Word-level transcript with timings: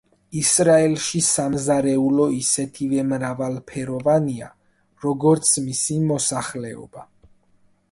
ისრაელში 0.39 1.19
სამზარეულო 1.27 2.25
ისეთივე 2.37 3.03
მრავალფეროვანია, 3.11 4.49
როგორიც 5.07 5.55
მისი 5.69 6.01
მოსახლეობა. 6.15 7.09